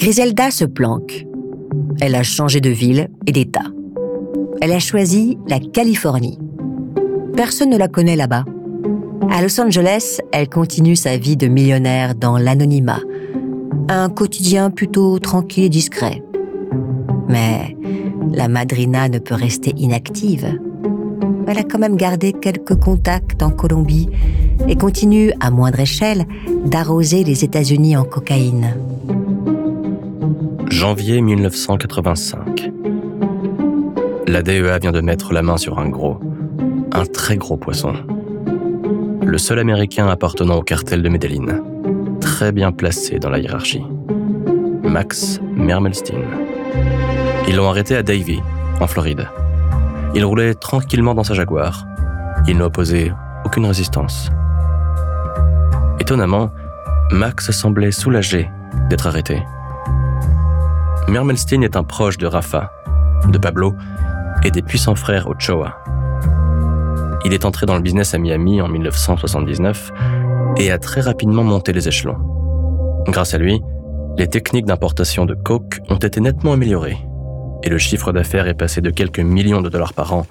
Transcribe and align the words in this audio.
Griselda 0.00 0.50
se 0.50 0.64
planque. 0.64 1.26
Elle 2.00 2.14
a 2.14 2.22
changé 2.22 2.62
de 2.62 2.70
ville 2.70 3.10
et 3.26 3.32
d'État. 3.32 3.66
Elle 4.62 4.72
a 4.72 4.78
choisi 4.78 5.36
la 5.46 5.60
Californie. 5.60 6.38
Personne 7.36 7.68
ne 7.68 7.76
la 7.76 7.86
connaît 7.86 8.16
là-bas. 8.16 8.46
À 9.30 9.42
Los 9.42 9.60
Angeles, 9.60 10.20
elle 10.32 10.48
continue 10.48 10.96
sa 10.96 11.18
vie 11.18 11.36
de 11.36 11.48
millionnaire 11.48 12.14
dans 12.14 12.38
l'anonymat. 12.38 13.00
Un 13.90 14.08
quotidien 14.08 14.70
plutôt 14.70 15.18
tranquille 15.18 15.64
et 15.64 15.68
discret. 15.68 16.22
Mais 17.28 17.76
la 18.32 18.48
madrina 18.48 19.10
ne 19.10 19.18
peut 19.18 19.34
rester 19.34 19.74
inactive. 19.76 20.58
Elle 21.46 21.58
a 21.58 21.62
quand 21.62 21.78
même 21.78 21.96
gardé 21.96 22.32
quelques 22.32 22.80
contacts 22.80 23.42
en 23.42 23.50
Colombie 23.50 24.08
et 24.66 24.76
continue, 24.76 25.30
à 25.40 25.50
moindre 25.50 25.80
échelle, 25.80 26.24
d'arroser 26.64 27.22
les 27.22 27.44
États-Unis 27.44 27.98
en 27.98 28.04
cocaïne. 28.04 28.74
Janvier 30.70 31.20
1985. 31.20 32.70
La 34.28 34.42
DEA 34.42 34.78
vient 34.80 34.92
de 34.92 35.00
mettre 35.00 35.32
la 35.32 35.42
main 35.42 35.56
sur 35.56 35.80
un 35.80 35.88
gros, 35.88 36.20
un 36.92 37.04
très 37.04 37.36
gros 37.36 37.56
poisson. 37.56 37.92
Le 39.22 39.36
seul 39.36 39.58
Américain 39.58 40.06
appartenant 40.06 40.56
au 40.56 40.62
cartel 40.62 41.02
de 41.02 41.08
Medellin, 41.08 41.60
très 42.20 42.52
bien 42.52 42.70
placé 42.70 43.18
dans 43.18 43.30
la 43.30 43.40
hiérarchie. 43.40 43.84
Max 44.84 45.40
Mermelstein. 45.56 46.22
Ils 47.48 47.56
l'ont 47.56 47.68
arrêté 47.68 47.96
à 47.96 48.04
Davie, 48.04 48.40
en 48.80 48.86
Floride. 48.86 49.28
Il 50.14 50.24
roulait 50.24 50.54
tranquillement 50.54 51.14
dans 51.14 51.24
sa 51.24 51.34
Jaguar. 51.34 51.84
Il 52.46 52.58
n'a 52.58 52.66
opposé 52.66 53.12
aucune 53.44 53.66
résistance. 53.66 54.30
Étonnamment, 55.98 56.50
Max 57.10 57.50
semblait 57.50 57.90
soulagé 57.90 58.48
d'être 58.88 59.08
arrêté. 59.08 59.42
Mermelstein 61.10 61.62
est 61.62 61.74
un 61.74 61.82
proche 61.82 62.18
de 62.18 62.26
Rafa, 62.26 62.70
de 63.26 63.36
Pablo 63.36 63.74
et 64.44 64.52
des 64.52 64.62
puissants 64.62 64.94
frères 64.94 65.26
Ochoa. 65.26 65.76
Il 67.24 67.34
est 67.34 67.44
entré 67.44 67.66
dans 67.66 67.74
le 67.74 67.82
business 67.82 68.14
à 68.14 68.18
Miami 68.18 68.62
en 68.62 68.68
1979 68.68 69.90
et 70.56 70.70
a 70.70 70.78
très 70.78 71.00
rapidement 71.00 71.42
monté 71.42 71.72
les 71.72 71.88
échelons. 71.88 72.16
Grâce 73.08 73.34
à 73.34 73.38
lui, 73.38 73.60
les 74.18 74.28
techniques 74.28 74.66
d'importation 74.66 75.26
de 75.26 75.34
coke 75.34 75.80
ont 75.88 75.96
été 75.96 76.20
nettement 76.20 76.52
améliorées 76.52 76.98
et 77.64 77.68
le 77.68 77.78
chiffre 77.78 78.12
d'affaires 78.12 78.46
est 78.46 78.54
passé 78.54 78.80
de 78.80 78.90
quelques 78.90 79.18
millions 79.18 79.62
de 79.62 79.68
dollars 79.68 79.94
par 79.94 80.14
an 80.14 80.26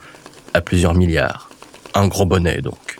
à 0.53 0.61
plusieurs 0.61 0.95
milliards. 0.95 1.49
Un 1.93 2.07
gros 2.07 2.25
bonnet 2.25 2.61
donc. 2.61 2.99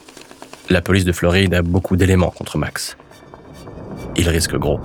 La 0.70 0.82
police 0.82 1.06
de 1.06 1.14
Floride 1.14 1.54
a 1.54 1.62
beaucoup 1.62 1.96
d'éléments 1.96 2.32
contre 2.32 2.58
Max. 2.58 2.98
Il 4.18 4.28
risque 4.28 4.58
gros. 4.58 4.82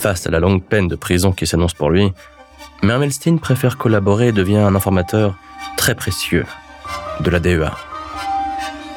Face 0.00 0.26
à 0.26 0.30
la 0.30 0.40
longue 0.40 0.62
peine 0.62 0.88
de 0.88 0.96
prison 0.96 1.30
qui 1.30 1.46
s'annonce 1.46 1.74
pour 1.74 1.90
lui, 1.90 2.10
Mermelstein 2.82 3.36
préfère 3.38 3.76
collaborer 3.76 4.28
et 4.28 4.32
devient 4.32 4.56
un 4.56 4.74
informateur 4.74 5.34
très 5.76 5.94
précieux 5.94 6.46
de 7.20 7.28
la 7.28 7.38
DEA. 7.38 7.72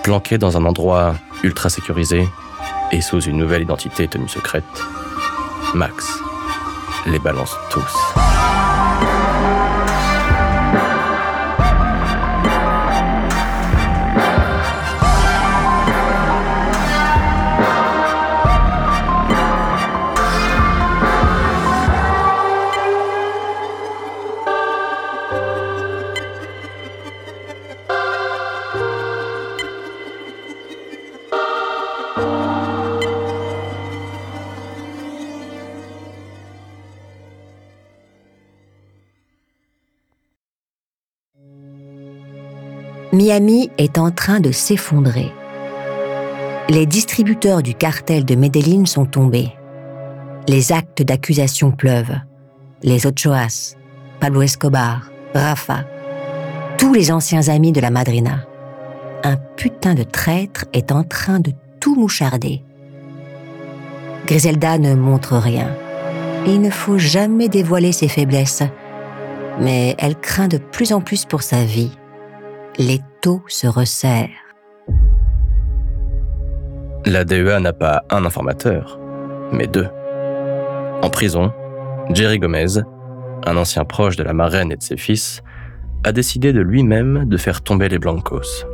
Planqué 0.04 0.38
dans 0.38 0.56
un 0.56 0.64
endroit 0.64 1.16
ultra 1.44 1.70
sécurisé 1.70 2.26
et 2.94 3.02
sous 3.02 3.20
une 3.20 3.36
nouvelle 3.36 3.64
identité 3.64 4.08
tenue 4.08 4.30
secrète, 4.30 4.64
Max 5.74 6.08
les 7.06 7.20
balance 7.20 7.54
tous. 7.70 8.33
Miami 43.14 43.70
est 43.78 44.00
en 44.00 44.10
train 44.10 44.40
de 44.40 44.52
s'effondrer. 44.52 45.32
Les 46.68 46.88
distributeurs 46.88 47.62
du 47.62 47.76
cartel 47.76 48.26
de 48.26 48.34
Medellin 48.34 48.86
sont 48.86 49.06
tombés. 49.06 49.54
Les 50.48 50.72
actes 50.72 51.04
d'accusation 51.04 51.70
pleuvent. 51.70 52.16
Les 52.82 53.06
Ochoas, 53.06 53.76
Pablo 54.20 54.42
Escobar, 54.42 55.12
Rafa, 55.36 55.86
tous 56.80 56.92
les 56.96 57.12
anciens 57.12 57.50
amis 57.50 57.72
de 57.72 57.82
la 57.82 57.92
Madrina. 57.92 58.48
Un 59.24 59.36
putain 59.58 59.94
de 59.94 60.02
traître 60.02 60.66
est 60.74 60.92
en 60.92 61.04
train 61.04 61.40
de 61.40 61.52
tout 61.80 61.94
moucharder. 61.94 62.64
Griselda 64.26 64.80
ne 64.80 64.96
montre 64.96 65.38
rien. 65.38 65.70
Il 66.48 66.62
ne 66.62 66.72
faut 66.72 66.98
jamais 66.98 67.48
dévoiler 67.48 67.92
ses 67.92 68.08
faiblesses. 68.08 68.64
Mais 69.60 69.94
elle 70.00 70.16
craint 70.16 70.48
de 70.48 70.58
plus 70.58 70.94
en 70.94 71.00
plus 71.00 71.26
pour 71.26 71.44
sa 71.44 71.64
vie 71.64 71.92
les 72.78 73.02
taux 73.22 73.44
se 73.48 73.68
resserrent. 73.68 74.30
La 77.06 77.26
DEA 77.26 77.60
n'a 77.60 77.74
pas 77.74 78.04
un 78.10 78.26
informateur, 78.26 79.00
mais 79.52 79.68
deux. 79.68 79.88
En 81.02 81.10
prison, 81.10 81.52
Jerry 82.12 82.40
Gomez, 82.40 82.80
un 83.46 83.58
ancien 83.58 83.86
proche 83.86 84.16
de 84.16 84.24
la 84.24 84.34
marraine 84.34 84.72
et 84.72 84.78
de 84.78 84.82
ses 84.82 84.98
fils, 84.98 85.42
a 86.04 86.12
décidé 86.12 86.54
de 86.54 86.62
lui-même 86.62 87.26
de 87.26 87.38
faire 87.38 87.62
tomber 87.62 87.90
les 87.90 88.00
Blancos. 88.00 88.66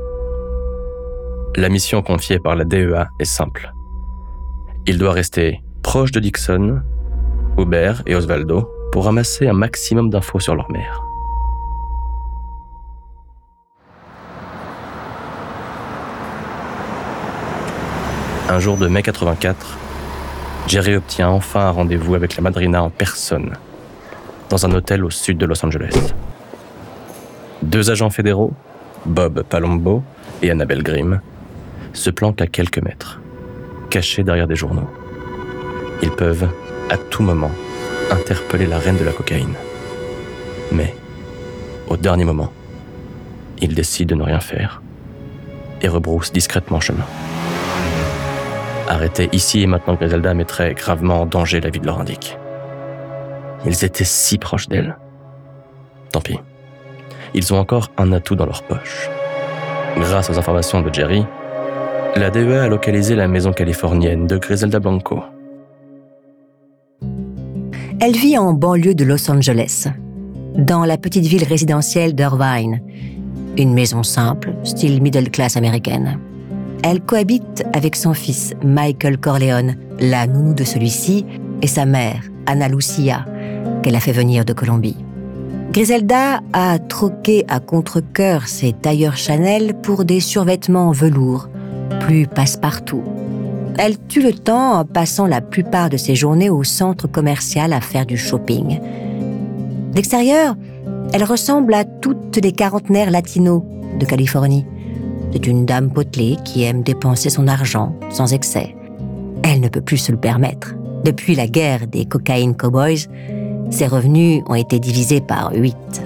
La 1.56 1.70
mission 1.70 2.02
confiée 2.02 2.40
par 2.40 2.56
la 2.56 2.66
DEA 2.66 3.08
est 3.20 3.26
simple. 3.26 3.74
Il 4.86 4.98
doit 4.98 5.12
rester 5.12 5.62
proche 5.84 6.12
de 6.12 6.20
Dixon, 6.20 6.82
Hubert 7.58 8.04
et 8.06 8.16
Osvaldo 8.16 8.70
pour 8.92 9.06
ramasser 9.06 9.48
un 9.48 9.54
maximum 9.54 10.10
d'infos 10.10 10.40
sur 10.40 10.56
leur 10.56 10.72
mère. 10.72 11.09
Un 18.52 18.58
jour 18.58 18.78
de 18.78 18.88
mai 18.88 19.04
84, 19.04 19.78
Jerry 20.66 20.96
obtient 20.96 21.30
enfin 21.30 21.68
un 21.68 21.70
rendez-vous 21.70 22.16
avec 22.16 22.36
la 22.36 22.42
madrina 22.42 22.82
en 22.82 22.90
personne, 22.90 23.52
dans 24.50 24.66
un 24.66 24.72
hôtel 24.74 25.06
au 25.06 25.12
sud 25.12 25.38
de 25.38 25.46
Los 25.46 25.64
Angeles. 25.64 26.16
Deux 27.62 27.92
agents 27.92 28.10
fédéraux, 28.10 28.52
Bob 29.06 29.44
Palombo 29.44 30.02
et 30.42 30.50
Annabelle 30.50 30.82
Grimm, 30.82 31.22
se 31.94 32.10
planquent 32.10 32.42
à 32.42 32.48
quelques 32.48 32.82
mètres, 32.82 33.20
cachés 33.92 34.24
derrière 34.24 34.48
des 34.48 34.56
journaux. 34.56 34.90
Ils 36.02 36.10
peuvent, 36.10 36.50
à 36.90 36.98
tout 36.98 37.22
moment, 37.22 37.52
interpeller 38.10 38.66
la 38.66 38.80
reine 38.80 38.98
de 38.98 39.06
la 39.06 39.12
cocaïne. 39.12 39.54
Mais, 40.72 40.96
au 41.88 41.98
dernier 41.98 42.26
moment, 42.26 42.52
ils 43.62 43.76
décident 43.76 44.16
de 44.16 44.20
ne 44.20 44.26
rien 44.26 44.40
faire 44.40 44.82
et 45.84 45.88
rebroussent 45.88 46.32
discrètement 46.32 46.80
chemin. 46.80 47.06
Arrêtés 48.90 49.30
ici 49.34 49.62
et 49.62 49.68
maintenant, 49.68 49.94
Griselda 49.94 50.34
mettrait 50.34 50.74
gravement 50.74 51.22
en 51.22 51.26
danger 51.28 51.62
la 51.62 51.70
vie 51.70 51.80
de 51.80 51.86
leur. 51.86 52.04
Ils 53.64 53.86
étaient 53.86 54.04
si 54.04 54.40
proches 54.40 54.68
d'elle. 54.68 54.98
Tant 56.12 56.22
pis. 56.22 56.40
Ils 57.36 57.54
ont 57.54 57.60
encore 57.60 57.90
un 57.98 58.12
atout 58.14 58.36
dans 58.36 58.48
leur 58.48 58.64
poche. 58.64 59.08
Grâce 59.96 60.32
aux 60.32 60.40
informations 60.40 60.82
de 60.82 60.92
Jerry, 60.92 61.24
la 62.16 62.32
DEA 62.32 62.64
a 62.64 62.68
localisé 62.68 63.16
la 63.16 63.28
maison 63.28 63.54
californienne 63.54 64.26
de 64.26 64.38
Griselda 64.38 64.80
Blanco. 64.80 65.22
Elle 68.02 68.14
vit 68.14 68.40
en 68.40 68.54
banlieue 68.54 68.96
de 68.96 69.04
Los 69.04 69.30
Angeles, 69.30 69.88
dans 70.56 70.84
la 70.84 70.98
petite 70.98 71.26
ville 71.26 71.44
résidentielle 71.44 72.16
d'Irvine, 72.16 72.82
une 73.56 73.74
maison 73.74 74.02
simple, 74.02 74.56
style 74.64 75.00
middle 75.00 75.30
class 75.30 75.58
américaine. 75.58 76.18
Elle 76.82 77.02
cohabite 77.02 77.66
avec 77.74 77.96
son 77.96 78.14
fils 78.14 78.54
Michael 78.64 79.18
Corleone, 79.18 79.76
la 80.00 80.28
nounou 80.28 80.54
de 80.54 80.64
celui-ci, 80.64 81.26
et 81.62 81.68
sa 81.68 81.86
mère, 81.86 82.24
Anna 82.46 82.70
Lucia, 82.70 83.26
qu'elle 83.84 83.96
a 83.96 84.00
fait 84.00 84.14
venir 84.14 84.46
de 84.46 84.54
Colombie. 84.54 84.98
Griselda 85.72 86.40
a 86.54 86.80
troqué 86.80 87.46
à 87.48 87.60
contre-coeur 87.60 88.48
ses 88.48 88.74
tailleurs 88.74 89.18
Chanel 89.18 89.74
pour 89.84 90.06
des 90.06 90.20
survêtements 90.22 90.92
velours, 90.92 91.50
plus 92.00 92.28
passe-partout. 92.28 93.04
Elle 93.78 94.00
tue 94.08 94.22
le 94.22 94.34
temps 94.34 94.80
en 94.80 94.86
passant 94.86 95.28
la 95.28 95.42
plupart 95.42 95.90
de 95.90 95.98
ses 95.98 96.16
journées 96.16 96.50
au 96.50 96.64
centre 96.64 97.08
commercial 97.08 97.74
à 97.74 97.82
faire 97.82 98.06
du 98.06 98.18
shopping. 98.18 98.80
D'extérieur, 99.94 100.56
elle 101.14 101.24
ressemble 101.24 101.74
à 101.74 101.84
toutes 101.84 102.38
les 102.38 102.52
quarantenaires 102.52 103.12
latinos 103.12 103.64
de 104.00 104.06
Californie. 104.06 104.66
C'est 105.32 105.46
une 105.46 105.66
dame 105.66 105.92
potelée 105.92 106.38
qui 106.44 106.64
aime 106.64 106.82
dépenser 106.82 107.30
son 107.30 107.48
argent 107.48 107.94
sans 108.10 108.34
excès. 108.34 108.76
Elle 109.44 109.62
ne 109.62 109.70
peut 109.70 109.82
plus 109.82 109.98
se 109.98 110.12
le 110.12 110.18
permettre. 110.18 110.76
Depuis 111.04 111.36
la 111.36 111.48
guerre 111.48 111.88
des 111.88 112.06
cocaine 112.06 112.56
cowboys, 112.56 113.08
ses 113.70 113.88
revenus 113.88 114.44
ont 114.48 114.56
été 114.56 114.80
divisés 114.80 115.22
par 115.22 115.54
huit. 115.54 116.04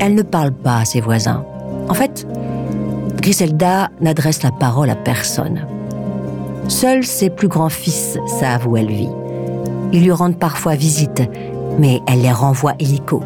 Elle 0.00 0.14
ne 0.14 0.22
parle 0.22 0.52
pas 0.52 0.78
à 0.78 0.84
ses 0.84 1.00
voisins. 1.00 1.44
En 1.88 1.94
fait, 1.94 2.26
Griselda 3.20 3.90
n'adresse 4.00 4.42
la 4.42 4.52
parole 4.52 4.90
à 4.90 4.96
personne. 4.96 5.66
Seuls 6.68 7.04
ses 7.04 7.30
plus 7.30 7.48
grands 7.48 7.68
fils 7.68 8.18
savent 8.40 8.68
où 8.68 8.76
elle 8.76 8.92
vit. 8.92 9.08
Ils 9.92 10.04
lui 10.04 10.12
rendent 10.12 10.38
parfois 10.38 10.76
visite, 10.76 11.22
mais 11.78 12.00
elle 12.06 12.22
les 12.22 12.32
renvoie 12.32 12.74
illico. 12.78 13.22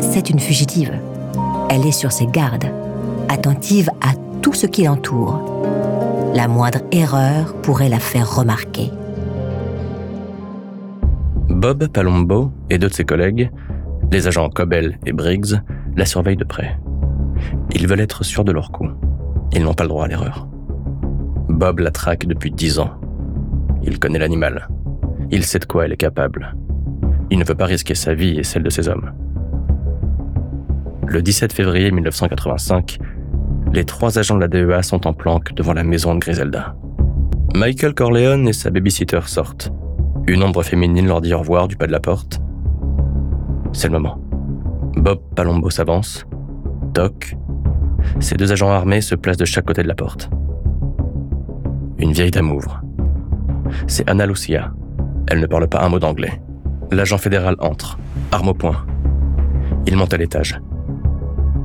C'est 0.00 0.30
une 0.30 0.38
fugitive. 0.38 0.92
Elle 1.68 1.86
est 1.86 1.92
sur 1.92 2.12
ses 2.12 2.26
gardes, 2.26 2.70
attentive 3.28 3.90
à 4.00 4.12
tout 4.42 4.52
ce 4.52 4.66
qui 4.66 4.84
l'entoure. 4.84 5.40
La 6.34 6.48
moindre 6.48 6.80
erreur 6.92 7.54
pourrait 7.62 7.88
la 7.88 7.98
faire 7.98 8.36
remarquer. 8.36 8.90
Bob 11.48 11.88
Palombo 11.88 12.52
et 12.68 12.78
deux 12.78 12.88
de 12.88 12.94
ses 12.94 13.04
collègues, 13.04 13.50
les 14.12 14.28
agents 14.28 14.50
Cobell 14.50 14.98
et 15.06 15.12
Briggs, 15.12 15.60
la 15.96 16.04
surveillent 16.04 16.36
de 16.36 16.44
près. 16.44 16.78
Ils 17.74 17.86
veulent 17.86 18.00
être 18.00 18.24
sûrs 18.24 18.44
de 18.44 18.52
leur 18.52 18.70
coup. 18.70 18.88
Ils 19.52 19.62
n'ont 19.62 19.74
pas 19.74 19.84
le 19.84 19.88
droit 19.88 20.04
à 20.04 20.08
l'erreur. 20.08 20.46
Bob 21.48 21.78
la 21.78 21.90
traque 21.90 22.26
depuis 22.26 22.50
dix 22.50 22.78
ans. 22.78 22.90
Il 23.82 23.98
connaît 23.98 24.18
l'animal. 24.18 24.68
Il 25.30 25.44
sait 25.44 25.58
de 25.58 25.64
quoi 25.64 25.86
elle 25.86 25.92
est 25.92 25.96
capable. 25.96 26.54
Il 27.30 27.38
ne 27.38 27.44
veut 27.44 27.54
pas 27.54 27.66
risquer 27.66 27.94
sa 27.94 28.14
vie 28.14 28.38
et 28.38 28.44
celle 28.44 28.62
de 28.62 28.70
ses 28.70 28.88
hommes. 28.88 29.12
Le 31.06 31.22
17 31.22 31.52
février 31.52 31.90
1985, 31.90 32.98
les 33.72 33.84
trois 33.84 34.18
agents 34.18 34.36
de 34.36 34.40
la 34.40 34.48
DEA 34.48 34.82
sont 34.82 35.06
en 35.06 35.12
planque 35.12 35.54
devant 35.54 35.74
la 35.74 35.84
maison 35.84 36.14
de 36.14 36.20
Griselda. 36.20 36.76
Michael 37.54 37.94
Corleone 37.94 38.48
et 38.48 38.52
sa 38.52 38.70
babysitter 38.70 39.20
sortent. 39.26 39.72
Une 40.26 40.42
ombre 40.42 40.62
féminine 40.62 41.06
leur 41.06 41.20
dit 41.20 41.32
au 41.34 41.38
revoir 41.38 41.68
du 41.68 41.76
pas 41.76 41.86
de 41.86 41.92
la 41.92 42.00
porte. 42.00 42.40
C'est 43.72 43.88
le 43.88 43.98
moment. 43.98 44.18
Bob 44.96 45.20
Palombo 45.34 45.70
s'avance. 45.70 46.26
Doc. 46.94 47.36
Ces 48.20 48.36
deux 48.36 48.52
agents 48.52 48.70
armés 48.70 49.00
se 49.00 49.14
placent 49.14 49.36
de 49.36 49.44
chaque 49.44 49.66
côté 49.66 49.82
de 49.82 49.88
la 49.88 49.94
porte. 49.94 50.30
Une 51.98 52.12
vieille 52.12 52.30
dame 52.30 52.52
ouvre. 52.52 52.82
C'est 53.86 54.08
Anna 54.08 54.26
Lucia. 54.26 54.72
Elle 55.28 55.40
ne 55.40 55.46
parle 55.46 55.68
pas 55.68 55.82
un 55.82 55.88
mot 55.88 55.98
d'anglais. 55.98 56.40
L'agent 56.90 57.18
fédéral 57.18 57.56
entre, 57.58 57.98
arme 58.32 58.48
au 58.48 58.54
poing. 58.54 58.86
Il 59.86 59.96
monte 59.96 60.14
à 60.14 60.16
l'étage. 60.16 60.60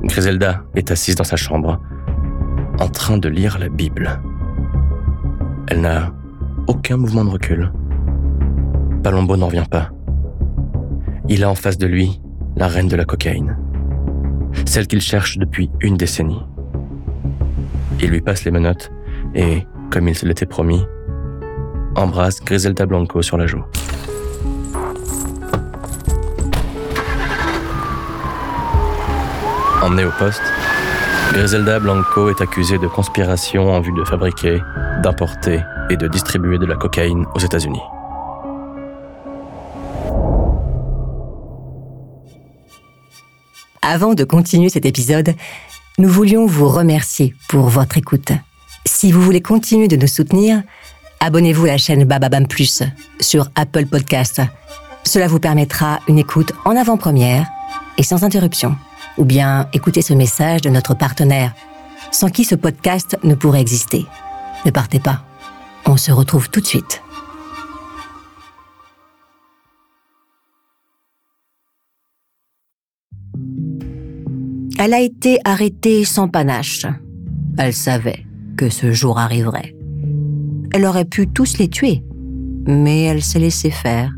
Griselda 0.04 0.62
est 0.74 0.90
assise 0.90 1.14
dans 1.14 1.24
sa 1.24 1.36
chambre, 1.36 1.80
en 2.82 2.88
train 2.88 3.16
de 3.16 3.28
lire 3.28 3.60
la 3.60 3.68
Bible. 3.68 4.20
Elle 5.68 5.82
n'a 5.82 6.12
aucun 6.66 6.96
mouvement 6.96 7.24
de 7.24 7.30
recul. 7.30 7.72
Palombo 9.04 9.36
n'en 9.36 9.46
revient 9.46 9.68
pas. 9.70 9.90
Il 11.28 11.44
a 11.44 11.50
en 11.50 11.54
face 11.54 11.78
de 11.78 11.86
lui 11.86 12.20
la 12.56 12.66
reine 12.66 12.88
de 12.88 12.96
la 12.96 13.04
cocaïne, 13.04 13.56
celle 14.66 14.88
qu'il 14.88 15.00
cherche 15.00 15.38
depuis 15.38 15.70
une 15.80 15.96
décennie. 15.96 16.44
Il 18.00 18.10
lui 18.10 18.20
passe 18.20 18.44
les 18.44 18.50
menottes 18.50 18.90
et, 19.36 19.64
comme 19.90 20.08
il 20.08 20.16
se 20.16 20.26
l'était 20.26 20.44
promis, 20.44 20.84
embrasse 21.94 22.44
Griselda 22.44 22.84
Blanco 22.84 23.22
sur 23.22 23.36
la 23.36 23.46
joue. 23.46 23.62
Emmenée 29.84 30.04
au 30.04 30.12
poste, 30.18 30.42
Griselda 31.32 31.80
Blanco 31.80 32.28
est 32.28 32.42
accusée 32.42 32.76
de 32.76 32.86
conspiration 32.86 33.70
en 33.70 33.80
vue 33.80 33.92
de 33.92 34.04
fabriquer, 34.04 34.60
d'importer 35.02 35.60
et 35.88 35.96
de 35.96 36.06
distribuer 36.06 36.58
de 36.58 36.66
la 36.66 36.76
cocaïne 36.76 37.24
aux 37.34 37.38
États-Unis. 37.38 37.80
Avant 43.80 44.12
de 44.12 44.24
continuer 44.24 44.68
cet 44.68 44.84
épisode, 44.84 45.34
nous 45.96 46.08
voulions 46.10 46.44
vous 46.44 46.68
remercier 46.68 47.34
pour 47.48 47.70
votre 47.70 47.96
écoute. 47.96 48.32
Si 48.84 49.10
vous 49.10 49.22
voulez 49.22 49.40
continuer 49.40 49.88
de 49.88 49.96
nous 49.96 50.06
soutenir, 50.06 50.62
abonnez-vous 51.20 51.64
à 51.64 51.68
la 51.68 51.78
chaîne 51.78 52.04
Bababam 52.04 52.46
Plus 52.46 52.82
sur 53.20 53.48
Apple 53.54 53.86
Podcast. 53.86 54.42
Cela 55.02 55.28
vous 55.28 55.40
permettra 55.40 56.00
une 56.08 56.18
écoute 56.18 56.52
en 56.66 56.76
avant-première 56.76 57.46
et 57.96 58.02
sans 58.02 58.22
interruption 58.22 58.76
ou 59.22 59.24
bien 59.24 59.68
écouter 59.72 60.02
ce 60.02 60.14
message 60.14 60.62
de 60.62 60.68
notre 60.68 60.94
partenaire, 60.94 61.54
sans 62.10 62.28
qui 62.28 62.42
ce 62.42 62.56
podcast 62.56 63.16
ne 63.22 63.36
pourrait 63.36 63.60
exister. 63.60 64.04
Ne 64.66 64.72
partez 64.72 64.98
pas. 64.98 65.24
On 65.86 65.96
se 65.96 66.10
retrouve 66.10 66.50
tout 66.50 66.60
de 66.60 66.66
suite. 66.66 67.00
Elle 74.76 74.92
a 74.92 75.00
été 75.00 75.38
arrêtée 75.44 76.04
sans 76.04 76.26
panache. 76.26 76.84
Elle 77.58 77.74
savait 77.74 78.26
que 78.56 78.70
ce 78.70 78.90
jour 78.90 79.20
arriverait. 79.20 79.76
Elle 80.74 80.84
aurait 80.84 81.04
pu 81.04 81.28
tous 81.28 81.58
les 81.58 81.68
tuer, 81.68 82.02
mais 82.66 83.04
elle 83.04 83.22
s'est 83.22 83.38
laissée 83.38 83.70
faire. 83.70 84.10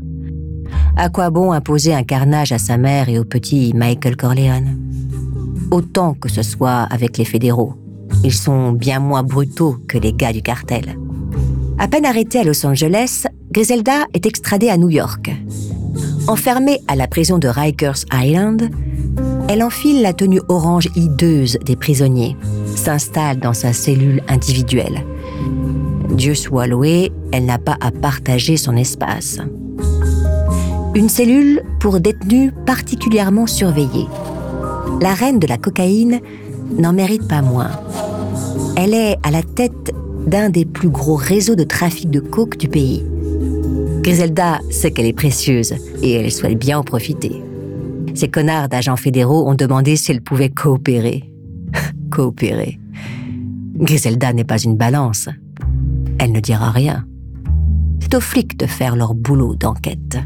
À 0.97 1.09
quoi 1.09 1.29
bon 1.29 1.51
imposer 1.51 1.93
un 1.93 2.03
carnage 2.03 2.53
à 2.53 2.57
sa 2.57 2.77
mère 2.77 3.09
et 3.09 3.19
au 3.19 3.25
petit 3.25 3.73
Michael 3.75 4.15
Corleone? 4.15 4.77
Autant 5.69 6.13
que 6.13 6.29
ce 6.29 6.41
soit 6.41 6.87
avec 6.89 7.17
les 7.17 7.25
fédéraux. 7.25 7.73
Ils 8.23 8.33
sont 8.33 8.71
bien 8.71 8.99
moins 8.99 9.21
brutaux 9.21 9.75
que 9.89 9.97
les 9.97 10.13
gars 10.13 10.31
du 10.31 10.41
cartel. 10.41 10.97
À 11.77 11.89
peine 11.89 12.05
arrêtée 12.05 12.39
à 12.39 12.43
Los 12.45 12.65
Angeles, 12.65 13.25
Griselda 13.51 14.05
est 14.13 14.25
extradée 14.25 14.69
à 14.69 14.77
New 14.77 14.89
York. 14.89 15.35
Enfermée 16.27 16.79
à 16.87 16.95
la 16.95 17.07
prison 17.07 17.39
de 17.39 17.49
Rikers 17.49 18.05
Island, 18.13 18.69
elle 19.49 19.63
enfile 19.63 20.01
la 20.01 20.13
tenue 20.13 20.41
orange 20.47 20.87
hideuse 20.95 21.57
des 21.65 21.75
prisonniers, 21.75 22.37
s'installe 22.77 23.39
dans 23.39 23.53
sa 23.53 23.73
cellule 23.73 24.23
individuelle. 24.29 25.03
Dieu 26.11 26.35
soit 26.35 26.67
loué, 26.67 27.11
elle 27.33 27.45
n'a 27.45 27.57
pas 27.57 27.75
à 27.81 27.91
partager 27.91 28.55
son 28.55 28.77
espace. 28.77 29.39
Une 30.95 31.09
cellule 31.09 31.61
pour 31.81 31.99
détenus 31.99 32.53
particulièrement 32.65 33.47
surveillés. 33.47 34.07
La 35.01 35.13
reine 35.13 35.39
de 35.39 35.47
la 35.47 35.57
cocaïne 35.57 36.21
n'en 36.79 36.93
mérite 36.93 37.27
pas 37.27 37.41
moins. 37.41 37.71
Elle 38.77 38.93
est 38.93 39.17
à 39.23 39.29
la 39.29 39.43
tête 39.43 39.93
d'un 40.25 40.49
des 40.49 40.63
plus 40.63 40.87
gros 40.87 41.15
réseaux 41.15 41.55
de 41.55 41.65
trafic 41.65 42.09
de 42.09 42.21
coke 42.21 42.57
du 42.57 42.69
pays. 42.69 43.03
Griselda 44.03 44.59
sait 44.69 44.91
qu'elle 44.91 45.05
est 45.05 45.13
précieuse 45.13 45.73
et 46.01 46.13
elle 46.13 46.31
souhaite 46.31 46.57
bien 46.57 46.79
en 46.79 46.83
profiter. 46.83 47.43
Ces 48.13 48.29
connards 48.29 48.69
d'agents 48.69 48.95
fédéraux 48.95 49.49
ont 49.49 49.55
demandé 49.55 49.97
si 49.97 50.11
elle 50.11 50.21
pouvait 50.21 50.49
coopérer. 50.49 51.29
coopérer. 52.09 52.79
Griselda 53.75 54.31
n'est 54.31 54.45
pas 54.45 54.59
une 54.59 54.77
balance. 54.77 55.27
Elle 56.19 56.31
ne 56.31 56.39
dira 56.39 56.71
rien. 56.71 57.05
C'est 57.99 58.15
aux 58.15 58.21
flics 58.21 58.57
de 58.57 58.65
faire 58.65 58.95
leur 58.95 59.13
boulot 59.13 59.55
d'enquête. 59.55 60.19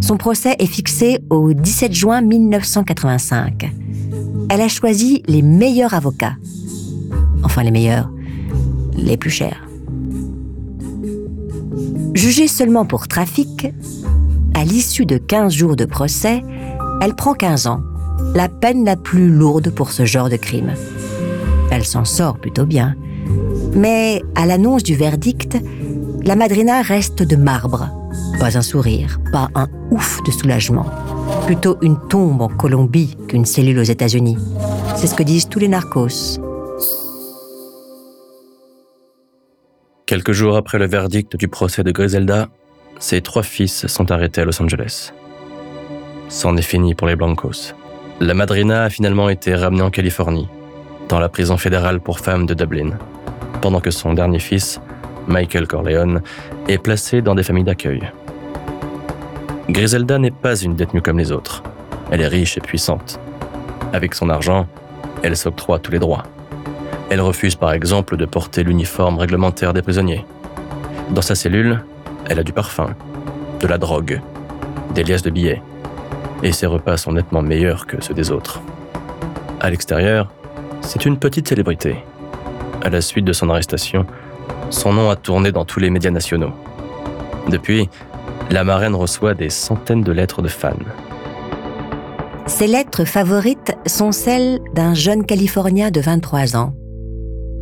Son 0.00 0.16
procès 0.16 0.56
est 0.58 0.66
fixé 0.66 1.18
au 1.30 1.52
17 1.52 1.92
juin 1.92 2.20
1985. 2.20 3.72
Elle 4.50 4.60
a 4.60 4.68
choisi 4.68 5.22
les 5.26 5.42
meilleurs 5.42 5.94
avocats. 5.94 6.36
Enfin 7.42 7.62
les 7.62 7.70
meilleurs, 7.70 8.10
les 8.96 9.16
plus 9.16 9.30
chers. 9.30 9.66
Jugée 12.14 12.48
seulement 12.48 12.84
pour 12.84 13.08
trafic, 13.08 13.66
à 14.54 14.64
l'issue 14.64 15.06
de 15.06 15.18
15 15.18 15.52
jours 15.52 15.76
de 15.76 15.84
procès, 15.84 16.42
elle 17.00 17.14
prend 17.14 17.34
15 17.34 17.66
ans, 17.66 17.80
la 18.34 18.48
peine 18.48 18.84
la 18.84 18.96
plus 18.96 19.28
lourde 19.28 19.70
pour 19.70 19.90
ce 19.90 20.04
genre 20.04 20.30
de 20.30 20.36
crime. 20.36 20.72
Elle 21.70 21.84
s'en 21.84 22.04
sort 22.04 22.38
plutôt 22.38 22.66
bien. 22.66 22.94
Mais 23.74 24.22
à 24.36 24.46
l'annonce 24.46 24.82
du 24.82 24.94
verdict, 24.94 25.56
la 26.22 26.36
madrina 26.36 26.82
reste 26.82 27.22
de 27.22 27.36
marbre 27.36 27.90
pas 28.38 28.56
un 28.56 28.62
sourire, 28.62 29.18
pas 29.32 29.48
un 29.54 29.68
ouf 29.90 30.22
de 30.24 30.30
soulagement. 30.30 30.86
Plutôt 31.46 31.78
une 31.82 31.98
tombe 32.08 32.42
en 32.42 32.48
Colombie 32.48 33.16
qu'une 33.28 33.44
cellule 33.44 33.78
aux 33.78 33.82
États-Unis. 33.82 34.36
C'est 34.96 35.06
ce 35.06 35.14
que 35.14 35.22
disent 35.22 35.48
tous 35.48 35.58
les 35.58 35.68
narcos. 35.68 36.38
Quelques 40.06 40.32
jours 40.32 40.56
après 40.56 40.78
le 40.78 40.86
verdict 40.86 41.36
du 41.36 41.48
procès 41.48 41.82
de 41.82 41.90
Griselda, 41.90 42.48
ses 42.98 43.20
trois 43.20 43.42
fils 43.42 43.86
sont 43.86 44.10
arrêtés 44.10 44.42
à 44.42 44.44
Los 44.44 44.62
Angeles. 44.62 45.12
C'en 46.28 46.56
est 46.56 46.62
fini 46.62 46.94
pour 46.94 47.06
les 47.06 47.16
Blancos. 47.16 47.74
La 48.20 48.34
madrina 48.34 48.84
a 48.84 48.90
finalement 48.90 49.28
été 49.28 49.54
ramenée 49.54 49.82
en 49.82 49.90
Californie, 49.90 50.48
dans 51.08 51.18
la 51.18 51.28
prison 51.28 51.56
fédérale 51.56 52.00
pour 52.00 52.20
femmes 52.20 52.46
de 52.46 52.54
Dublin, 52.54 52.98
pendant 53.60 53.80
que 53.80 53.90
son 53.90 54.14
dernier 54.14 54.38
fils, 54.38 54.80
Michael 55.26 55.66
Corleone, 55.66 56.22
est 56.68 56.78
placé 56.78 57.22
dans 57.22 57.34
des 57.34 57.42
familles 57.42 57.64
d'accueil. 57.64 58.02
Griselda 59.68 60.18
n'est 60.18 60.30
pas 60.30 60.56
une 60.56 60.76
détenue 60.76 61.02
comme 61.02 61.18
les 61.18 61.32
autres. 61.32 61.62
Elle 62.10 62.20
est 62.20 62.28
riche 62.28 62.58
et 62.58 62.60
puissante. 62.60 63.18
Avec 63.92 64.14
son 64.14 64.28
argent, 64.28 64.66
elle 65.22 65.36
s'octroie 65.36 65.78
tous 65.78 65.92
les 65.92 65.98
droits. 65.98 66.24
Elle 67.10 67.20
refuse 67.20 67.54
par 67.54 67.72
exemple 67.72 68.16
de 68.16 68.26
porter 68.26 68.62
l'uniforme 68.62 69.18
réglementaire 69.18 69.72
des 69.72 69.82
prisonniers. 69.82 70.24
Dans 71.10 71.22
sa 71.22 71.34
cellule, 71.34 71.84
elle 72.26 72.38
a 72.38 72.42
du 72.42 72.52
parfum, 72.52 72.94
de 73.60 73.66
la 73.66 73.78
drogue, 73.78 74.20
des 74.94 75.04
liasses 75.04 75.22
de 75.22 75.30
billets, 75.30 75.62
et 76.42 76.52
ses 76.52 76.66
repas 76.66 76.96
sont 76.96 77.12
nettement 77.12 77.42
meilleurs 77.42 77.86
que 77.86 78.02
ceux 78.02 78.14
des 78.14 78.30
autres. 78.30 78.60
À 79.60 79.70
l'extérieur, 79.70 80.30
c'est 80.80 81.06
une 81.06 81.18
petite 81.18 81.48
célébrité. 81.48 81.96
À 82.82 82.90
la 82.90 83.00
suite 83.00 83.24
de 83.24 83.32
son 83.32 83.48
arrestation, 83.48 84.06
son 84.74 84.92
nom 84.92 85.08
a 85.08 85.16
tourné 85.16 85.52
dans 85.52 85.64
tous 85.64 85.80
les 85.80 85.88
médias 85.88 86.10
nationaux. 86.10 86.52
Depuis, 87.48 87.88
la 88.50 88.64
marraine 88.64 88.94
reçoit 88.94 89.34
des 89.34 89.50
centaines 89.50 90.02
de 90.02 90.12
lettres 90.12 90.42
de 90.42 90.48
fans. 90.48 90.72
Ses 92.46 92.66
lettres 92.66 93.04
favorites 93.04 93.74
sont 93.86 94.12
celles 94.12 94.60
d'un 94.74 94.94
jeune 94.94 95.24
Californien 95.24 95.90
de 95.90 96.00
23 96.00 96.56
ans, 96.56 96.74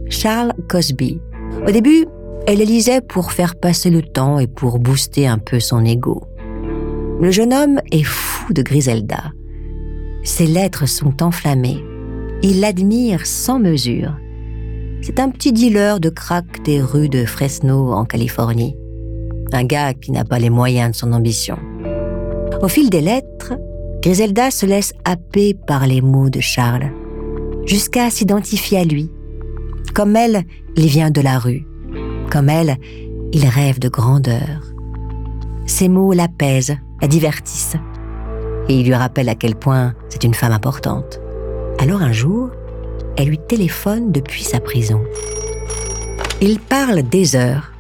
Charles 0.09 0.55
Cosby. 0.69 1.21
Au 1.67 1.71
début, 1.71 2.07
elle 2.47 2.59
les 2.59 2.65
lisait 2.65 3.01
pour 3.01 3.31
faire 3.31 3.55
passer 3.55 3.91
le 3.91 4.03
temps 4.03 4.39
et 4.39 4.49
pour 4.49 4.79
booster 4.81 5.29
un 5.29 5.39
peu 5.39 5.61
son 5.61 5.85
ego. 5.85 6.25
Le 7.21 7.31
jeune 7.31 7.55
homme 7.55 7.81
est 7.93 8.03
fou 8.03 8.53
de 8.53 8.63
Griselda. 8.63 9.33
Ses 10.25 10.47
lettres 10.47 10.89
sont 10.89 11.23
enflammées. 11.23 11.85
Il 12.43 12.61
l'admire 12.61 13.27
sans 13.27 13.61
mesure. 13.61 14.17
C'est 15.05 15.19
un 15.19 15.31
petit 15.31 15.53
dealer 15.53 15.99
de 15.99 16.11
crack 16.11 16.63
des 16.65 16.81
rues 16.81 17.09
de 17.09 17.25
Fresno 17.25 17.93
en 17.93 18.05
Californie. 18.05 18.77
Un 19.53 19.65
gars 19.65 19.95
qui 19.95 20.13
n'a 20.13 20.25
pas 20.25 20.39
les 20.39 20.49
moyens 20.49 20.93
de 20.93 20.97
son 20.97 21.13
ambition. 21.13 21.59
Au 22.61 22.69
fil 22.69 22.89
des 22.89 23.01
lettres, 23.01 23.55
Griselda 24.01 24.53
se 24.53 24.65
laisse 24.65 24.93
happer 25.05 25.55
par 25.67 25.89
les 25.89 26.01
mots 26.01 26.31
de 26.31 26.39
Charles, 26.39 26.93
jusqu'à 27.67 28.11
s'identifier 28.11 28.79
à 28.79 28.85
lui. 28.85 29.11
Comme 29.93 30.15
elle, 30.15 30.45
il 30.77 30.87
vient 30.87 31.11
de 31.11 31.21
la 31.21 31.41
rue. 31.41 31.67
Comme 32.31 32.49
elle, 32.49 32.77
il 33.33 33.45
rêve 33.47 33.81
de 33.81 33.89
grandeur. 33.89 34.63
Ces 35.67 35.89
mots 35.89 36.13
l'apaisent, 36.13 36.77
la 37.01 37.09
divertissent. 37.09 37.77
Et 38.69 38.79
il 38.79 38.87
lui 38.87 38.95
rappelle 38.95 39.29
à 39.29 39.35
quel 39.35 39.57
point 39.57 39.95
c'est 40.09 40.23
une 40.23 40.35
femme 40.35 40.53
importante. 40.53 41.21
Alors 41.81 42.03
un 42.03 42.13
jour, 42.13 42.51
elle 43.17 43.29
lui 43.29 43.39
téléphone 43.39 44.13
depuis 44.13 44.43
sa 44.43 44.61
prison. 44.61 45.01
Il 46.41 46.59
parle 46.59 47.03
des 47.03 47.37
heures, 47.37 47.73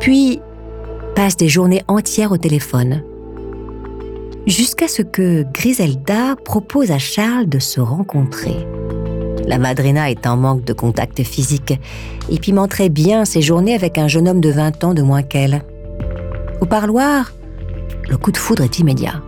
puis 0.00 0.40
passe 1.14 1.36
des 1.36 1.48
journées 1.48 1.82
entières 1.88 2.32
au 2.32 2.36
téléphone, 2.36 3.02
jusqu'à 4.46 4.88
ce 4.88 5.02
que 5.02 5.44
Griselda 5.52 6.36
propose 6.44 6.90
à 6.90 6.98
Charles 6.98 7.48
de 7.48 7.58
se 7.58 7.80
rencontrer. 7.80 8.66
La 9.46 9.58
madrina 9.58 10.10
est 10.10 10.26
en 10.26 10.36
manque 10.36 10.64
de 10.64 10.72
contact 10.72 11.22
physique 11.22 11.74
et 12.30 12.38
pimenterait 12.38 12.88
bien 12.88 13.24
ses 13.24 13.42
journées 13.42 13.74
avec 13.74 13.98
un 13.98 14.08
jeune 14.08 14.28
homme 14.28 14.40
de 14.40 14.50
20 14.50 14.84
ans 14.84 14.94
de 14.94 15.02
moins 15.02 15.22
qu'elle. 15.22 15.62
Au 16.60 16.66
parloir, 16.66 17.32
le 18.08 18.16
coup 18.16 18.32
de 18.32 18.36
foudre 18.36 18.62
est 18.62 18.78
immédiat. 18.78 19.22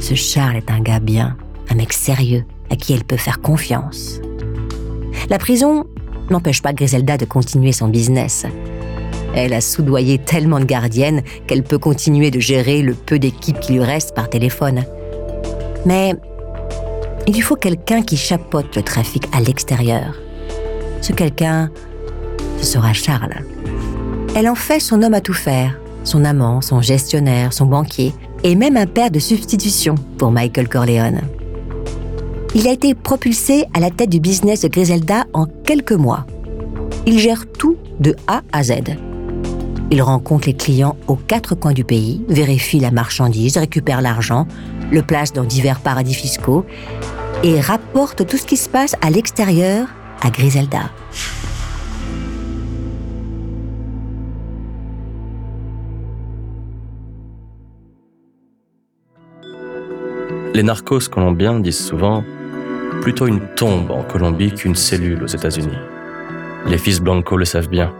Ce 0.00 0.14
Charles 0.14 0.56
est 0.56 0.70
un 0.70 0.80
gars 0.80 1.00
bien, 1.00 1.36
un 1.68 1.74
mec 1.74 1.92
sérieux, 1.92 2.44
à 2.70 2.76
qui 2.76 2.92
elle 2.92 3.04
peut 3.04 3.16
faire 3.16 3.40
confiance. 3.40 4.20
La 5.28 5.38
prison 5.38 5.84
n'empêche 6.30 6.62
pas 6.62 6.72
Griselda 6.72 7.16
de 7.16 7.24
continuer 7.24 7.72
son 7.72 7.88
business. 7.88 8.46
Elle 9.34 9.52
a 9.52 9.60
soudoyé 9.60 10.18
tellement 10.18 10.58
de 10.58 10.64
gardiennes 10.64 11.22
qu'elle 11.46 11.62
peut 11.62 11.78
continuer 11.78 12.30
de 12.30 12.40
gérer 12.40 12.82
le 12.82 12.94
peu 12.94 13.18
d'équipe 13.18 13.60
qui 13.60 13.74
lui 13.74 13.84
reste 13.84 14.14
par 14.14 14.28
téléphone. 14.28 14.84
Mais 15.86 16.14
il 17.26 17.34
lui 17.34 17.40
faut 17.40 17.56
quelqu'un 17.56 18.02
qui 18.02 18.16
chapeaute 18.16 18.74
le 18.76 18.82
trafic 18.82 19.28
à 19.32 19.40
l'extérieur. 19.40 20.16
Ce 21.00 21.12
quelqu'un, 21.12 21.70
ce 22.58 22.66
sera 22.66 22.92
Charles. 22.92 23.44
Elle 24.34 24.48
en 24.48 24.54
fait 24.54 24.80
son 24.80 25.02
homme 25.02 25.14
à 25.14 25.20
tout 25.20 25.34
faire, 25.34 25.78
son 26.04 26.24
amant, 26.24 26.60
son 26.60 26.80
gestionnaire, 26.80 27.52
son 27.52 27.66
banquier, 27.66 28.12
et 28.42 28.54
même 28.54 28.76
un 28.76 28.86
père 28.86 29.10
de 29.10 29.18
substitution 29.18 29.94
pour 30.18 30.30
Michael 30.30 30.68
Corleone. 30.68 31.20
Il 32.52 32.66
a 32.66 32.72
été 32.72 32.94
propulsé 32.94 33.66
à 33.74 33.80
la 33.80 33.90
tête 33.90 34.10
du 34.10 34.18
business 34.18 34.62
de 34.62 34.68
Griselda 34.68 35.24
en 35.32 35.46
quelques 35.46 35.92
mois. 35.92 36.26
Il 37.06 37.20
gère 37.20 37.46
tout 37.46 37.76
de 38.00 38.16
A 38.26 38.42
à 38.52 38.64
Z. 38.64 38.72
Il 39.92 40.02
rencontre 40.02 40.48
les 40.48 40.54
clients 40.54 40.96
aux 41.06 41.14
quatre 41.14 41.54
coins 41.54 41.72
du 41.72 41.84
pays, 41.84 42.24
vérifie 42.28 42.80
la 42.80 42.90
marchandise, 42.90 43.56
récupère 43.56 44.02
l'argent, 44.02 44.48
le 44.90 45.02
place 45.02 45.32
dans 45.32 45.44
divers 45.44 45.78
paradis 45.78 46.14
fiscaux 46.14 46.64
et 47.44 47.60
rapporte 47.60 48.26
tout 48.26 48.36
ce 48.36 48.46
qui 48.46 48.56
se 48.56 48.68
passe 48.68 48.96
à 49.00 49.10
l'extérieur 49.10 49.86
à 50.20 50.30
Griselda. 50.30 50.90
Les 60.52 60.64
narcos 60.64 61.08
colombiens 61.08 61.60
disent 61.60 61.78
souvent 61.78 62.24
plutôt 63.00 63.26
une 63.26 63.40
tombe 63.40 63.90
en 63.90 64.02
Colombie 64.02 64.52
qu'une 64.52 64.74
cellule 64.74 65.22
aux 65.22 65.26
États-Unis. 65.26 65.78
Les 66.66 66.78
fils 66.78 67.00
Blanco 67.00 67.36
le 67.36 67.46
savent 67.46 67.68
bien. 67.68 67.92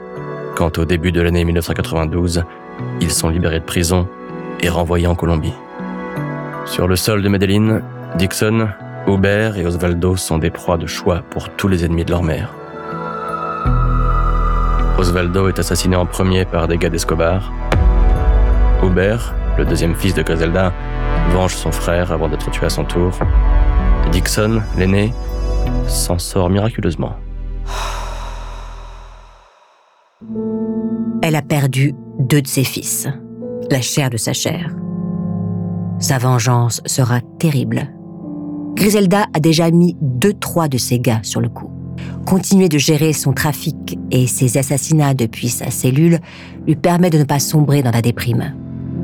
Quand 0.55 0.79
au 0.79 0.85
début 0.85 1.11
de 1.11 1.23
l'année 1.23 1.45
1992, 1.45 2.45
ils 3.01 3.11
sont 3.11 3.31
libérés 3.31 3.61
de 3.61 3.65
prison 3.65 4.07
et 4.61 4.69
renvoyés 4.69 5.07
en 5.07 5.15
Colombie. 5.15 5.55
Sur 6.67 6.87
le 6.87 6.97
sol 6.97 7.23
de 7.23 7.29
Medellín, 7.29 7.81
Dixon, 8.17 8.69
Hubert 9.07 9.57
et 9.57 9.67
Osvaldo 9.67 10.17
sont 10.17 10.39
des 10.39 10.51
proies 10.51 10.77
de 10.77 10.87
choix 10.87 11.23
pour 11.31 11.49
tous 11.49 11.69
les 11.69 11.85
ennemis 11.85 12.05
de 12.05 12.11
leur 12.11 12.23
mère. 12.23 12.53
Osvaldo 14.99 15.49
est 15.49 15.59
assassiné 15.59 15.97
en 15.97 16.05
premier 16.05 16.45
par 16.45 16.69
des 16.69 16.77
gars 16.77 16.91
d'Escobar. 16.91 17.51
Hubert, 18.83 19.35
le 19.57 19.65
deuxième 19.65 19.95
fils 19.95 20.15
de 20.15 20.23
Griselda, 20.23 20.75
venge 21.33 21.55
son 21.55 21.73
frère 21.73 22.13
avant 22.13 22.29
d'être 22.29 22.51
tué 22.51 22.67
à 22.67 22.71
son 22.71 22.85
tour. 22.85 23.19
Dixon, 24.13 24.61
l'aîné, 24.77 25.13
s'en 25.87 26.19
sort 26.19 26.51
miraculeusement. 26.51 27.13
Elle 31.23 31.37
a 31.37 31.43
perdu 31.43 31.95
deux 32.19 32.43
de 32.43 32.47
ses 32.49 32.65
fils, 32.65 33.07
la 33.71 33.81
chair 33.81 34.11
de 34.11 34.17
sa 34.17 34.33
chair. 34.33 34.75
Sa 36.01 36.19
vengeance 36.19 36.83
sera 36.87 37.21
terrible. 37.39 37.89
Griselda 38.75 39.27
a 39.33 39.41
déjà 39.41 39.71
mis 39.71 39.97
deux, 40.01 40.33
trois 40.33 40.67
de 40.67 40.79
ses 40.79 40.99
gars 40.99 41.21
sur 41.23 41.41
le 41.41 41.49
coup. 41.49 41.71
Continuer 42.27 42.69
de 42.69 42.79
gérer 42.79 43.13
son 43.13 43.33
trafic 43.33 43.99
et 44.11 44.27
ses 44.27 44.57
assassinats 44.57 45.15
depuis 45.15 45.49
sa 45.49 45.71
cellule 45.71 46.19
lui 46.67 46.75
permet 46.75 47.11
de 47.11 47.19
ne 47.19 47.25
pas 47.25 47.39
sombrer 47.39 47.83
dans 47.83 47.91
la 47.91 48.03
déprime. 48.03 48.55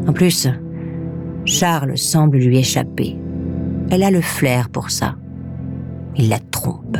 En 0.08 0.12
plus, 0.12 0.48
Charles 1.44 1.96
semble 1.96 2.38
lui 2.38 2.58
échapper. 2.58 3.16
Elle 3.90 4.02
a 4.02 4.10
le 4.10 4.20
flair 4.20 4.68
pour 4.68 4.90
ça. 4.90 5.14
Il 6.16 6.28
la 6.28 6.38
trompe. 6.38 6.98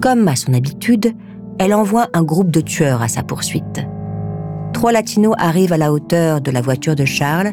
Comme 0.00 0.28
à 0.28 0.36
son 0.36 0.54
habitude, 0.54 1.14
elle 1.58 1.74
envoie 1.74 2.08
un 2.12 2.22
groupe 2.22 2.50
de 2.50 2.60
tueurs 2.60 3.02
à 3.02 3.08
sa 3.08 3.22
poursuite. 3.22 3.86
Trois 4.72 4.92
latinos 4.92 5.34
arrivent 5.38 5.72
à 5.72 5.78
la 5.78 5.92
hauteur 5.92 6.40
de 6.40 6.50
la 6.50 6.60
voiture 6.60 6.94
de 6.94 7.04
Charles. 7.04 7.52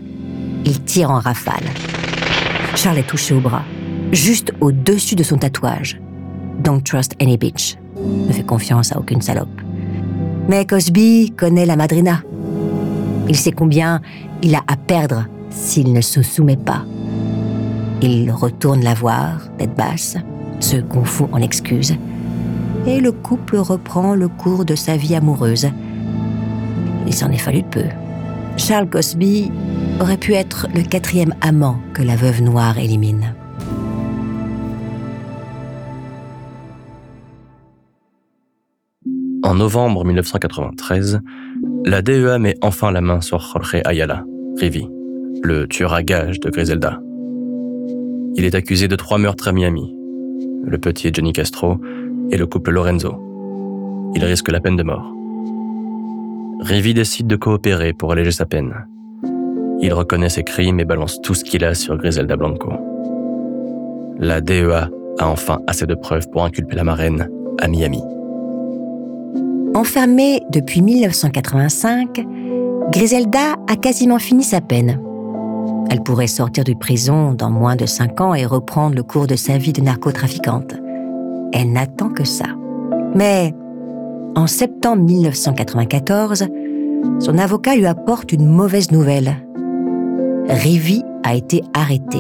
Ils 0.66 0.82
tirent 0.84 1.12
en 1.12 1.20
rafale. 1.20 1.64
Charles 2.76 3.00
est 3.00 3.08
touché 3.08 3.34
au 3.34 3.40
bras, 3.40 3.64
juste 4.12 4.54
au-dessus 4.62 5.16
de 5.16 5.24
son 5.24 5.38
tatouage. 5.38 6.02
Don't 6.60 6.82
trust 6.82 7.14
any 7.22 7.38
bitch. 7.38 7.78
Ne 7.98 8.34
fais 8.34 8.44
confiance 8.44 8.92
à 8.92 9.00
aucune 9.00 9.22
salope. 9.22 9.62
Mais 10.50 10.66
Cosby 10.66 11.34
connaît 11.38 11.66
la 11.66 11.76
madrina. 11.76 12.22
Il 13.30 13.36
sait 13.36 13.52
combien 13.52 14.02
il 14.42 14.56
a 14.56 14.62
à 14.68 14.76
perdre 14.76 15.26
s'il 15.50 15.94
ne 15.94 16.02
se 16.02 16.22
soumet 16.22 16.58
pas. 16.58 16.84
Il 18.06 18.32
retourne 18.32 18.84
la 18.84 18.94
voir, 18.94 19.48
tête 19.58 19.78
basse, 19.78 20.18
se 20.60 20.76
confond 20.76 21.30
en 21.32 21.38
excuses, 21.38 21.96
et 22.86 23.00
le 23.00 23.14
couple 23.14 23.56
reprend 23.56 24.14
le 24.14 24.28
cours 24.28 24.66
de 24.66 24.76
sa 24.76 24.98
vie 24.98 25.16
amoureuse. 25.16 25.70
Il 27.08 27.14
s'en 27.14 27.32
est 27.32 27.38
fallu 27.38 27.64
peu. 27.64 27.86
Charles 28.58 28.90
Cosby 28.90 29.50
aurait 30.02 30.18
pu 30.18 30.34
être 30.34 30.68
le 30.76 30.82
quatrième 30.82 31.34
amant 31.40 31.80
que 31.94 32.04
la 32.04 32.18
veuve 32.18 32.42
noire 32.42 32.78
élimine. 32.78 33.36
En 39.44 39.56
novembre 39.56 40.04
1993, 40.04 41.22
la 41.86 42.02
DEA 42.02 42.38
met 42.38 42.58
enfin 42.62 42.92
la 42.92 43.00
main 43.00 43.22
sur 43.22 43.40
Jorge 43.40 43.82
Ayala, 43.86 44.26
Rivi, 44.60 44.90
le 45.42 45.68
tueur 45.70 45.94
à 45.94 46.04
gage 46.04 46.42
de 46.42 46.50
Griselda. 46.50 47.00
Il 48.36 48.46
est 48.46 48.56
accusé 48.56 48.88
de 48.88 48.96
trois 48.96 49.18
meurtres 49.18 49.48
à 49.48 49.52
Miami, 49.52 49.96
le 50.64 50.78
petit 50.78 51.12
Johnny 51.14 51.34
Castro 51.34 51.78
et 52.32 52.38
le 52.38 52.48
couple 52.48 52.72
Lorenzo. 52.72 53.14
Il 54.16 54.24
risque 54.26 54.52
la 54.52 54.60
peine 54.60 54.76
de 54.76 54.84
mort. 54.84 55.14
Rivi 56.62 56.94
décide 56.94 57.28
de 57.28 57.36
coopérer 57.36 57.94
pour 57.94 58.12
alléger 58.12 58.32
sa 58.32 58.46
peine. 58.46 58.74
Il 59.82 59.94
reconnaît 59.94 60.30
ses 60.30 60.44
crimes 60.44 60.80
et 60.80 60.86
balance 60.86 61.22
tout 61.22 61.34
ce 61.34 61.44
qu'il 61.44 61.64
a 61.64 61.74
sur 61.74 61.98
Griselda 61.98 62.36
Blanco. 62.36 62.72
La 64.18 64.42
DEA 64.42 64.90
a 65.20 65.28
enfin 65.28 65.60
assez 65.68 65.86
de 65.86 65.96
preuves 65.96 66.30
pour 66.32 66.44
inculper 66.44 66.76
la 66.76 66.84
marraine 66.84 67.30
à 67.60 67.68
Miami. 67.68 68.02
Enfermée 69.76 70.42
depuis 70.50 70.82
1985, 70.82 72.26
Griselda 72.92 73.56
a 73.68 73.76
quasiment 73.76 74.20
fini 74.20 74.44
sa 74.44 74.62
peine. 74.62 75.00
Elle 75.90 76.02
pourrait 76.02 76.28
sortir 76.28 76.64
de 76.64 76.74
prison 76.74 77.34
dans 77.34 77.52
moins 77.52 77.76
de 77.76 77.86
cinq 77.86 78.20
ans 78.22 78.34
et 78.34 78.46
reprendre 78.46 78.96
le 78.96 79.04
cours 79.04 79.28
de 79.28 79.36
sa 79.36 79.58
vie 79.58 79.74
de 79.74 79.82
narcotrafiquante. 79.82 80.74
Elle 81.54 81.72
n'attend 81.72 82.10
que 82.10 82.24
ça. 82.24 82.46
Mais 83.16 83.54
en 84.36 84.48
septembre 84.48 85.04
1994, 85.04 86.48
son 87.20 87.38
avocat 87.38 87.76
lui 87.76 87.86
apporte 87.86 88.32
une 88.32 88.48
mauvaise 88.48 88.92
nouvelle. 88.92 89.36
Rivi 90.50 91.04
a 91.24 91.36
été 91.36 91.62
arrêté. 91.74 92.20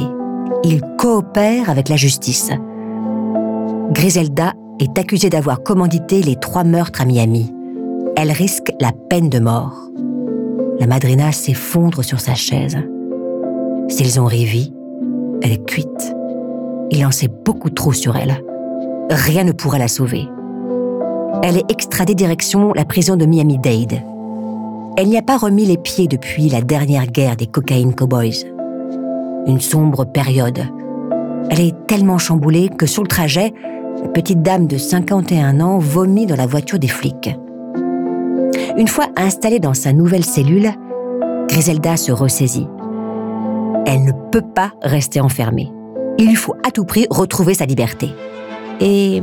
Il 0.64 0.82
coopère 0.98 1.70
avec 1.70 1.90
la 1.90 1.96
justice. 1.96 2.52
Griselda 3.92 4.54
est 4.80 4.98
accusée 4.98 5.30
d'avoir 5.30 5.64
commandité 5.64 6.22
les 6.22 6.36
trois 6.36 6.64
meurtres 6.64 7.02
à 7.02 7.06
Miami. 7.06 7.54
Elle 8.16 8.32
risque 8.32 8.72
la 8.80 8.92
peine 9.10 9.30
de 9.30 9.40
mort. 9.40 9.90
La 10.80 10.88
madrina 10.88 11.32
s'effondre 11.32 12.04
sur 12.04 12.20
sa 12.20 12.36
chaise. 12.36 12.78
S'ils 13.90 14.20
ont 14.20 14.26
Rivi, 14.26 14.74
elle 15.42 15.52
est 15.52 15.66
cuite. 15.66 16.16
Il 16.92 17.06
en 17.06 17.12
sait 17.12 17.30
beaucoup 17.46 17.70
trop 17.70 17.94
sur 17.94 18.16
elle. 18.16 18.44
Rien 19.10 19.44
ne 19.44 19.52
pourra 19.52 19.78
la 19.78 19.88
sauver. 19.88 20.28
Elle 21.42 21.58
est 21.58 21.72
extradée 21.72 22.16
direction 22.16 22.74
la 22.74 22.86
prison 22.86 23.16
de 23.18 23.26
Miami-Dade. 23.26 24.02
Elle 24.96 25.08
n'y 25.08 25.18
a 25.18 25.24
pas 25.24 25.38
remis 25.38 25.66
les 25.66 25.78
pieds 25.78 26.08
depuis 26.08 26.50
la 26.50 26.62
dernière 26.62 27.08
guerre 27.08 27.36
des 27.36 27.48
cocaïne 27.48 27.96
cowboys. 27.96 28.46
Une 29.48 29.60
sombre 29.60 30.06
période. 30.06 30.60
Elle 31.50 31.62
est 31.62 31.88
tellement 31.88 32.18
chamboulée 32.18 32.70
que 32.70 32.86
sur 32.86 33.02
le 33.02 33.08
trajet, 33.08 33.54
la 34.02 34.08
petite 34.10 34.42
dame 34.42 34.68
de 34.68 34.78
51 34.78 35.60
ans 35.60 35.80
vomit 35.80 36.26
dans 36.26 36.36
la 36.36 36.46
voiture 36.46 36.80
des 36.80 36.88
flics. 36.88 37.36
Une 38.78 38.88
fois 38.88 39.08
installée 39.18 39.60
dans 39.60 39.74
sa 39.74 39.94
nouvelle 39.94 40.24
cellule, 40.24 40.72
Griselda 41.50 41.98
se 41.98 42.12
ressaisit. 42.12 42.68
Elle 43.86 44.06
ne 44.06 44.12
peut 44.32 44.46
pas 44.56 44.72
rester 44.82 45.20
enfermée. 45.22 45.72
Il 46.18 46.28
lui 46.28 46.36
faut 46.36 46.56
à 46.66 46.72
tout 46.72 46.86
prix 46.86 47.08
retrouver 47.10 47.54
sa 47.54 47.66
liberté. 47.66 48.10
Et 48.80 49.22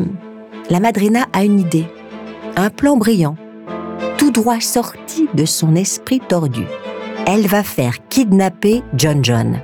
la 0.69 0.81
madrina 0.81 1.27
a 1.33 1.45
une 1.45 1.61
idée, 1.61 1.87
un 2.57 2.71
plan 2.71 2.97
brillant 2.97 3.37
tout 4.21 4.31
droit 4.31 4.61
sorti 4.61 5.29
de 5.33 5.47
son 5.47 5.75
esprit 5.75 6.21
tordu. 6.21 6.67
Elle 7.27 7.47
va 7.47 7.63
faire 7.63 7.95
kidnapper 8.11 8.83
John 8.95 9.25
John, 9.25 9.61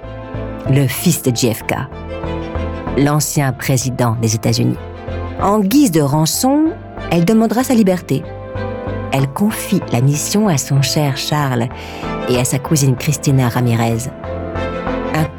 le 0.71 0.87
fils 0.87 1.23
de 1.23 1.31
JFK, 1.31 1.75
l'ancien 2.97 3.53
président 3.53 4.17
des 4.23 4.35
États-Unis. 4.35 4.79
En 5.43 5.61
guise 5.61 5.91
de 5.91 6.01
rançon, 6.01 6.71
elle 7.11 7.27
demandera 7.27 7.65
sa 7.65 7.75
liberté. 7.75 8.23
Elle 9.13 9.29
confie 9.29 9.83
la 9.93 10.01
mission 10.01 10.49
à 10.49 10.57
son 10.57 10.81
cher 10.81 11.19
Charles 11.19 11.69
et 12.31 12.39
à 12.39 12.45
sa 12.45 12.59
cousine 12.59 12.97
Christina 12.97 13.51
Ramirez. 13.51 14.09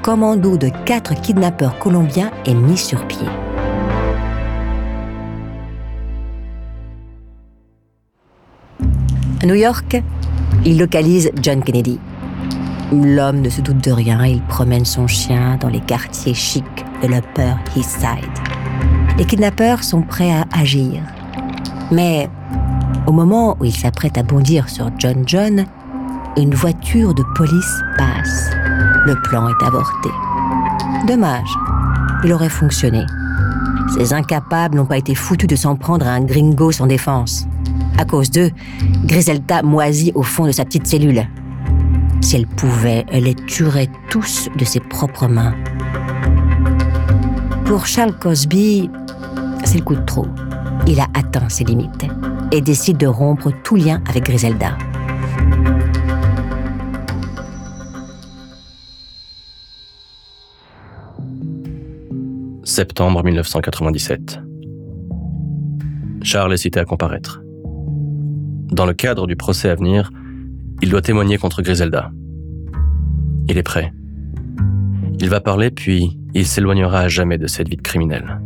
Commando 0.01 0.57
de 0.57 0.69
quatre 0.85 1.13
kidnappeurs 1.21 1.77
colombiens 1.79 2.31
est 2.45 2.53
mis 2.53 2.77
sur 2.77 3.05
pied. 3.07 3.27
À 9.41 9.45
New 9.45 9.55
York, 9.55 10.01
il 10.65 10.79
localise 10.79 11.31
John 11.41 11.63
Kennedy. 11.63 11.99
L'homme 12.91 13.41
ne 13.41 13.49
se 13.49 13.61
doute 13.61 13.83
de 13.83 13.91
rien, 13.91 14.25
il 14.25 14.41
promène 14.43 14.85
son 14.85 15.07
chien 15.07 15.57
dans 15.59 15.69
les 15.69 15.81
quartiers 15.81 16.33
chics 16.33 16.85
de 17.01 17.07
l'Upper 17.07 17.53
East 17.75 17.99
Side. 17.99 19.17
Les 19.17 19.25
kidnappeurs 19.25 19.83
sont 19.83 20.01
prêts 20.01 20.31
à 20.31 20.45
agir. 20.57 21.01
Mais 21.91 22.29
au 23.05 23.11
moment 23.11 23.57
où 23.59 23.65
il 23.65 23.75
s'apprête 23.75 24.17
à 24.17 24.23
bondir 24.23 24.69
sur 24.69 24.89
John 24.97 25.23
John, 25.25 25.65
une 26.37 26.53
voiture 26.53 27.13
de 27.13 27.23
police 27.35 27.81
passe. 27.97 28.56
Le 29.07 29.15
plan 29.21 29.47
est 29.47 29.63
avorté. 29.63 30.09
Dommage, 31.07 31.57
il 32.25 32.33
aurait 32.33 32.49
fonctionné. 32.49 33.05
Ces 33.95 34.11
incapables 34.11 34.75
n'ont 34.75 34.85
pas 34.85 34.97
été 34.97 35.15
foutus 35.15 35.47
de 35.47 35.55
s'en 35.55 35.77
prendre 35.77 36.05
à 36.05 36.09
un 36.09 36.25
gringo 36.25 36.73
sans 36.73 36.87
défense. 36.87 37.47
À 37.97 38.03
cause 38.03 38.29
d'eux, 38.29 38.51
Griselda 39.05 39.63
moisit 39.63 40.11
au 40.13 40.23
fond 40.23 40.45
de 40.45 40.51
sa 40.51 40.65
petite 40.65 40.87
cellule. 40.87 41.25
Si 42.19 42.35
elle 42.35 42.47
pouvait, 42.47 43.05
elle 43.07 43.23
les 43.23 43.35
tuerait 43.35 43.87
tous 44.09 44.49
de 44.57 44.65
ses 44.65 44.81
propres 44.81 45.29
mains. 45.29 45.55
Pour 47.63 47.85
Charles 47.85 48.19
Cosby, 48.19 48.89
c'est 49.63 49.77
le 49.77 49.85
coup 49.85 49.95
de 49.95 50.03
trop. 50.03 50.27
Il 50.85 50.99
a 50.99 51.07
atteint 51.13 51.47
ses 51.47 51.63
limites 51.63 52.07
et 52.51 52.59
décide 52.59 52.97
de 52.97 53.07
rompre 53.07 53.53
tout 53.63 53.77
lien 53.77 54.01
avec 54.09 54.25
Griselda. 54.25 54.77
Septembre 62.77 63.23
1997. 63.23 64.39
Charles 66.21 66.53
est 66.53 66.57
cité 66.57 66.79
à 66.79 66.85
comparaître. 66.85 67.41
Dans 68.71 68.85
le 68.85 68.93
cadre 68.93 69.25
du 69.25 69.35
procès 69.35 69.71
à 69.71 69.73
venir, 69.73 70.11
il 70.83 70.91
doit 70.91 71.01
témoigner 71.01 71.39
contre 71.39 71.63
Griselda. 71.63 72.11
Il 73.47 73.57
est 73.57 73.63
prêt. 73.63 73.93
Il 75.19 75.27
va 75.27 75.41
parler, 75.41 75.71
puis 75.71 76.19
il 76.35 76.45
s'éloignera 76.45 76.99
à 76.99 77.07
jamais 77.07 77.39
de 77.39 77.47
cette 77.47 77.67
vie 77.67 77.77
de 77.77 77.81
criminel. 77.81 78.39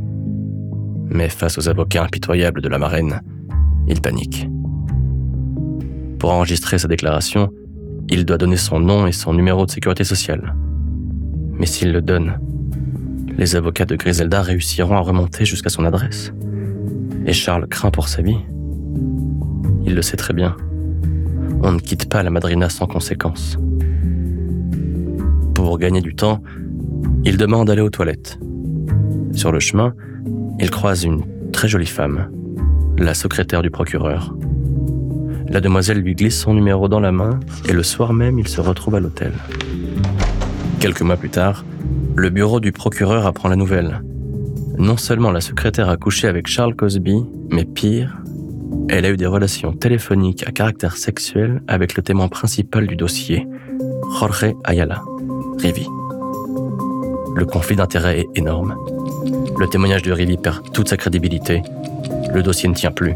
Mais 1.09 1.27
face 1.27 1.57
aux 1.57 1.67
avocats 1.67 2.05
impitoyables 2.05 2.61
de 2.61 2.69
la 2.69 2.79
marraine, 2.79 3.19
il 3.89 3.99
panique. 3.99 4.47
Pour 6.19 6.31
enregistrer 6.31 6.77
sa 6.77 6.87
déclaration, 6.87 7.49
il 8.07 8.23
doit 8.23 8.37
donner 8.37 8.55
son 8.55 8.79
nom 8.79 9.07
et 9.07 9.11
son 9.11 9.33
numéro 9.33 9.65
de 9.65 9.71
sécurité 9.71 10.05
sociale. 10.05 10.55
Mais 11.51 11.65
s'il 11.65 11.91
le 11.91 12.01
donne, 12.01 12.39
les 13.37 13.55
avocats 13.55 13.85
de 13.85 13.95
Griselda 13.95 14.41
réussiront 14.41 14.95
à 14.95 15.01
remonter 15.01 15.45
jusqu'à 15.45 15.69
son 15.69 15.85
adresse. 15.85 16.31
Et 17.25 17.33
Charles 17.33 17.67
craint 17.67 17.91
pour 17.91 18.07
sa 18.07 18.21
vie. 18.21 18.37
Il 19.85 19.95
le 19.95 20.01
sait 20.01 20.17
très 20.17 20.33
bien. 20.33 20.55
On 21.63 21.71
ne 21.71 21.79
quitte 21.79 22.09
pas 22.09 22.23
la 22.23 22.29
madrina 22.29 22.69
sans 22.69 22.87
conséquence. 22.87 23.57
Pour 25.53 25.77
gagner 25.77 26.01
du 26.01 26.15
temps, 26.15 26.41
il 27.23 27.37
demande 27.37 27.67
d'aller 27.67 27.81
aux 27.81 27.89
toilettes. 27.89 28.39
Sur 29.33 29.51
le 29.51 29.59
chemin, 29.59 29.93
il 30.59 30.69
croise 30.71 31.03
une 31.03 31.23
très 31.51 31.67
jolie 31.67 31.85
femme, 31.85 32.29
la 32.97 33.13
secrétaire 33.13 33.61
du 33.61 33.69
procureur. 33.69 34.35
La 35.47 35.61
demoiselle 35.61 35.99
lui 35.99 36.15
glisse 36.15 36.39
son 36.39 36.53
numéro 36.53 36.87
dans 36.87 36.99
la 36.99 37.11
main 37.11 37.39
et 37.67 37.73
le 37.73 37.83
soir 37.83 38.13
même, 38.13 38.39
il 38.39 38.47
se 38.47 38.61
retrouve 38.61 38.95
à 38.95 38.99
l'hôtel. 38.99 39.33
Quelques 40.79 41.01
mois 41.01 41.17
plus 41.17 41.29
tard, 41.29 41.63
le 42.15 42.29
bureau 42.29 42.59
du 42.59 42.71
procureur 42.71 43.25
apprend 43.25 43.49
la 43.49 43.55
nouvelle. 43.55 44.01
Non 44.77 44.97
seulement 44.97 45.31
la 45.31 45.41
secrétaire 45.41 45.89
a 45.89 45.97
couché 45.97 46.27
avec 46.27 46.47
Charles 46.47 46.75
Cosby, 46.75 47.23
mais 47.49 47.65
pire, 47.65 48.17
elle 48.89 49.05
a 49.05 49.09
eu 49.09 49.17
des 49.17 49.25
relations 49.25 49.73
téléphoniques 49.73 50.45
à 50.47 50.51
caractère 50.51 50.97
sexuel 50.97 51.61
avec 51.67 51.95
le 51.95 52.03
témoin 52.03 52.27
principal 52.27 52.87
du 52.87 52.95
dossier, 52.95 53.47
Jorge 54.19 54.53
Ayala, 54.63 55.01
Rivi. 55.57 55.87
Le 57.35 57.45
conflit 57.45 57.75
d'intérêts 57.75 58.19
est 58.21 58.29
énorme. 58.35 58.75
Le 59.57 59.67
témoignage 59.67 60.01
de 60.01 60.11
Rivi 60.11 60.37
perd 60.37 60.71
toute 60.73 60.89
sa 60.89 60.97
crédibilité. 60.97 61.61
Le 62.33 62.43
dossier 62.43 62.67
ne 62.67 62.73
tient 62.73 62.91
plus. 62.91 63.13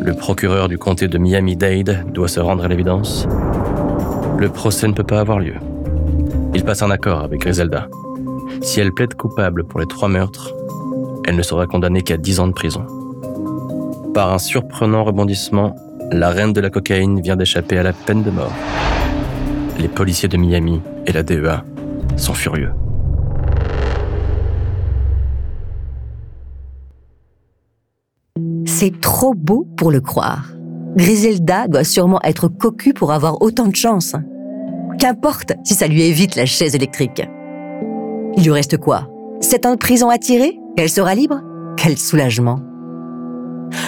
Le 0.00 0.14
procureur 0.14 0.68
du 0.68 0.78
comté 0.78 1.08
de 1.08 1.18
Miami-Dade 1.18 2.06
doit 2.12 2.28
se 2.28 2.40
rendre 2.40 2.64
à 2.64 2.68
l'évidence. 2.68 3.28
Le 4.38 4.48
procès 4.48 4.88
ne 4.88 4.94
peut 4.94 5.04
pas 5.04 5.20
avoir 5.20 5.38
lieu. 5.38 5.54
Il 6.52 6.64
passe 6.64 6.82
un 6.82 6.90
accord 6.90 7.20
avec 7.20 7.40
Griselda. 7.40 7.88
Si 8.60 8.80
elle 8.80 8.92
plaide 8.92 9.14
coupable 9.14 9.64
pour 9.64 9.78
les 9.78 9.86
trois 9.86 10.08
meurtres, 10.08 10.52
elle 11.24 11.36
ne 11.36 11.42
sera 11.42 11.66
condamnée 11.66 12.02
qu'à 12.02 12.16
10 12.16 12.40
ans 12.40 12.48
de 12.48 12.52
prison. 12.52 12.84
Par 14.14 14.32
un 14.32 14.38
surprenant 14.38 15.04
rebondissement, 15.04 15.76
la 16.10 16.30
reine 16.30 16.52
de 16.52 16.60
la 16.60 16.70
cocaïne 16.70 17.20
vient 17.20 17.36
d'échapper 17.36 17.78
à 17.78 17.84
la 17.84 17.92
peine 17.92 18.24
de 18.24 18.30
mort. 18.30 18.52
Les 19.78 19.88
policiers 19.88 20.28
de 20.28 20.36
Miami 20.36 20.80
et 21.06 21.12
la 21.12 21.22
DEA 21.22 21.64
sont 22.16 22.34
furieux. 22.34 22.72
C'est 28.66 29.00
trop 29.00 29.34
beau 29.34 29.68
pour 29.76 29.92
le 29.92 30.00
croire. 30.00 30.48
Griselda 30.96 31.68
doit 31.68 31.84
sûrement 31.84 32.20
être 32.24 32.48
cocu 32.48 32.92
pour 32.92 33.12
avoir 33.12 33.40
autant 33.40 33.68
de 33.68 33.76
chance. 33.76 34.16
Qu'importe 35.00 35.54
si 35.64 35.72
ça 35.72 35.86
lui 35.86 36.02
évite 36.02 36.36
la 36.36 36.44
chaise 36.44 36.74
électrique. 36.74 37.26
Il 38.36 38.44
lui 38.44 38.50
reste 38.50 38.76
quoi? 38.76 39.08
Sept 39.40 39.64
ans 39.64 39.72
de 39.72 39.78
prison 39.78 40.10
à 40.10 40.18
tirer? 40.18 40.60
Elle 40.76 40.90
sera 40.90 41.14
libre? 41.14 41.40
Quel 41.78 41.96
soulagement? 41.96 42.60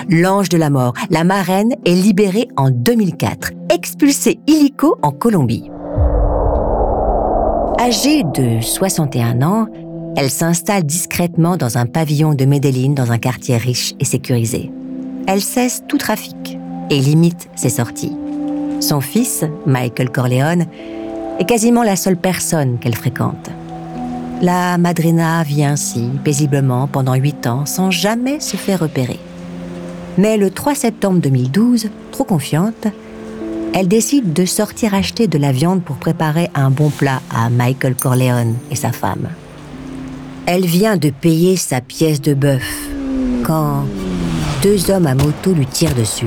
L'ange 0.09 0.49
de 0.49 0.57
la 0.57 0.71
mort, 0.71 0.95
la 1.11 1.23
marraine, 1.23 1.75
est 1.85 1.95
libérée 1.95 2.49
en 2.57 2.71
2004, 2.71 3.53
expulsée 3.71 4.41
illico 4.47 4.97
en 5.03 5.11
Colombie. 5.11 5.71
Âgée 7.79 8.23
de 8.23 8.63
61 8.63 9.43
ans, 9.43 9.67
elle 10.17 10.31
s'installe 10.31 10.85
discrètement 10.85 11.59
dans 11.59 11.77
un 11.77 11.85
pavillon 11.85 12.33
de 12.33 12.47
Medellín 12.47 12.95
dans 12.95 13.13
un 13.13 13.19
quartier 13.19 13.59
riche 13.59 13.93
et 14.01 14.07
sécurisé. 14.07 14.73
Elle 15.27 15.43
cesse 15.43 15.83
tout 15.87 15.99
trafic 15.99 16.59
et 16.89 16.99
limite 16.99 17.51
ses 17.55 17.69
sorties. 17.69 18.17
Son 18.81 19.01
fils, 19.01 19.45
Michael 19.67 20.11
Corleone, 20.11 20.67
est 21.39 21.45
quasiment 21.45 21.83
la 21.83 21.97
seule 21.97 22.17
personne 22.17 22.79
qu'elle 22.79 22.95
fréquente. 22.95 23.51
La 24.41 24.77
madrina 24.77 25.43
vit 25.43 25.65
ainsi 25.65 26.11
paisiblement 26.25 26.89
pendant 26.89 27.15
huit 27.15 27.47
ans 27.47 27.65
sans 27.65 27.91
jamais 27.91 28.41
se 28.41 28.57
faire 28.57 28.81
repérer. 28.81 29.21
Mais 30.19 30.37
le 30.37 30.51
3 30.51 30.75
septembre 30.75 31.21
2012, 31.21 31.89
trop 32.11 32.25
confiante, 32.25 32.87
elle 33.75 33.89
décide 33.89 34.33
de 34.33 34.45
sortir 34.45 34.95
acheter 34.95 35.29
de 35.29 35.39
la 35.39 35.53
viande 35.53 35.83
pour 35.83 35.97
préparer 35.97 36.51
un 36.55 36.71
bon 36.71 36.91
plat 36.91 37.23
à 37.35 37.49
Michael 37.49 37.95
Corleone 37.95 38.57
et 38.71 38.77
sa 38.77 38.93
femme. 38.93 39.29
Elle 40.45 40.67
vient 40.67 40.97
de 40.97 41.11
payer 41.11 41.57
sa 41.57 41.81
pièce 41.81 42.21
de 42.21 42.35
bœuf 42.35 42.89
quand 43.45 43.85
deux 44.63 44.91
hommes 44.91 45.07
à 45.07 45.15
moto 45.15 45.53
lui 45.53 45.67
tirent 45.67 45.95
dessus. 45.95 46.27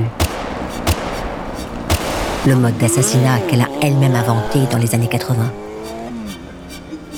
Le 2.46 2.54
mode 2.54 2.78
d'assassinat 2.78 3.40
qu'elle 3.48 3.60
a 3.60 3.68
elle-même 3.82 4.14
inventé 4.14 4.60
dans 4.70 4.78
les 4.78 4.94
années 4.94 5.08
80. 5.08 5.50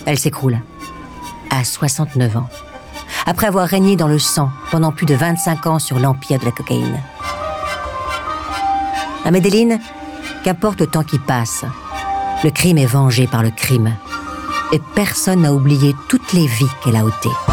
Elle 0.07 0.19
s'écroule 0.19 0.59
à 1.51 1.65
69 1.65 2.39
ans, 2.39 2.49
après 3.27 3.47
avoir 3.47 3.69
régné 3.69 3.95
dans 3.95 4.09
le 4.09 4.19
sang 4.19 4.49
pendant 4.71 4.91
plus 4.91 5.05
de 5.05 5.15
25 5.15 5.67
ans 5.67 5.79
sur 5.79 5.99
l'empire 5.99 6.39
de 6.39 6.47
la 6.47 6.51
cocaïne. 6.51 6.99
À 9.27 9.31
Medellín, 9.31 9.79
qu'importe 10.45 10.81
le 10.81 10.87
temps 10.87 11.05
qui 11.05 11.19
passe, 11.19 11.67
le 12.43 12.51
crime 12.51 12.79
est 12.79 12.87
vengé 12.87 13.27
par 13.27 13.43
le 13.43 13.51
crime. 13.51 13.95
Et 14.73 14.81
personne 14.95 15.43
n'a 15.43 15.53
oublié 15.53 15.95
toutes 16.09 16.33
les 16.33 16.47
vies 16.47 16.71
qu'elle 16.83 16.97
a 16.97 17.05
ôtées. 17.05 17.48